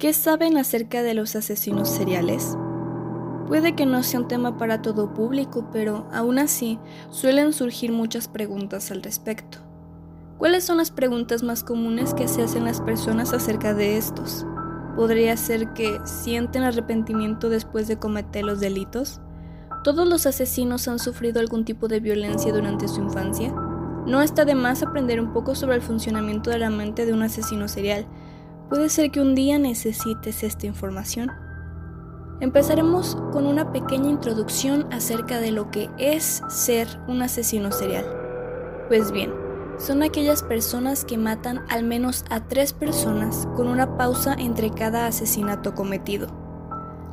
[0.00, 2.56] ¿Qué saben acerca de los asesinos seriales?
[3.48, 6.78] Puede que no sea un tema para todo público, pero aún así
[7.10, 9.58] suelen surgir muchas preguntas al respecto.
[10.38, 14.46] ¿Cuáles son las preguntas más comunes que se hacen las personas acerca de estos?
[14.96, 19.20] ¿Podría ser que sienten arrepentimiento después de cometer los delitos?
[19.84, 23.52] ¿Todos los asesinos han sufrido algún tipo de violencia durante su infancia?
[24.06, 27.22] No está de más aprender un poco sobre el funcionamiento de la mente de un
[27.22, 28.06] asesino serial,
[28.70, 31.32] Puede ser que un día necesites esta información.
[32.38, 38.06] Empezaremos con una pequeña introducción acerca de lo que es ser un asesino serial.
[38.86, 39.34] Pues bien,
[39.76, 45.06] son aquellas personas que matan al menos a tres personas con una pausa entre cada
[45.06, 46.28] asesinato cometido.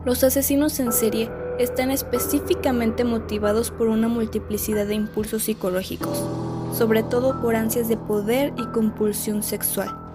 [0.05, 6.23] Los asesinos en serie están específicamente motivados por una multiplicidad de impulsos psicológicos,
[6.71, 10.06] sobre todo por ansias de poder y compulsión sexual.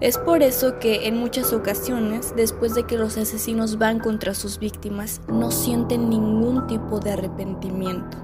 [0.00, 4.58] Es por eso que en muchas ocasiones, después de que los asesinos van contra sus
[4.58, 8.18] víctimas, no sienten ningún tipo de arrepentimiento.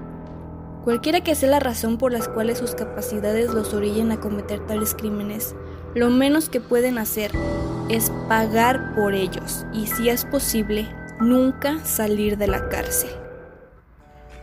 [0.83, 4.93] Cualquiera que sea la razón por las cuales sus capacidades los orillen a cometer tales
[4.93, 5.55] crímenes,
[5.95, 7.31] lo menos que pueden hacer
[7.89, 10.87] es pagar por ellos y, si es posible,
[11.19, 13.09] nunca salir de la cárcel.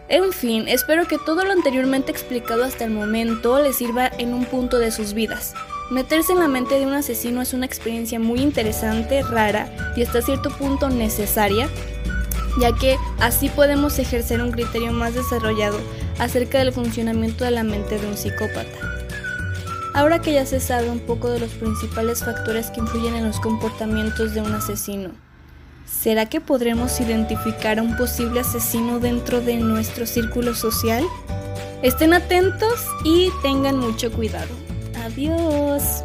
[0.08, 4.44] En fin, espero que todo lo anteriormente explicado hasta el momento les sirva en un
[4.46, 5.54] punto de sus vidas.
[5.90, 10.22] Meterse en la mente de un asesino es una experiencia muy interesante, rara y hasta
[10.22, 11.68] cierto punto necesaria,
[12.60, 15.80] ya que así podemos ejercer un criterio más desarrollado
[16.20, 18.78] acerca del funcionamiento de la mente de un psicópata.
[19.92, 23.40] Ahora que ya se sabe un poco de los principales factores que influyen en los
[23.40, 25.10] comportamientos de un asesino,
[25.86, 31.04] ¿será que podremos identificar a un posible asesino dentro de nuestro círculo social?
[31.82, 34.54] Estén atentos y tengan mucho cuidado.
[35.10, 36.04] Adiós.